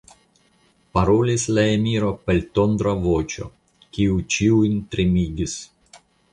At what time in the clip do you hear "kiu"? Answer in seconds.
3.99-4.19